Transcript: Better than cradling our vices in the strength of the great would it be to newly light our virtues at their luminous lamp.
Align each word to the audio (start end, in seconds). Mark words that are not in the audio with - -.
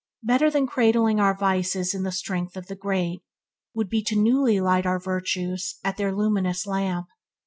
Better 0.23 0.49
than 0.49 0.65
cradling 0.65 1.19
our 1.19 1.37
vices 1.37 1.93
in 1.93 2.01
the 2.01 2.11
strength 2.11 2.57
of 2.57 2.65
the 2.65 2.75
great 2.75 3.21
would 3.75 3.85
it 3.85 3.89
be 3.91 4.03
to 4.05 4.15
newly 4.15 4.59
light 4.59 4.87
our 4.87 4.97
virtues 4.99 5.77
at 5.83 5.97
their 5.97 6.11
luminous 6.11 6.65
lamp. 6.65 7.05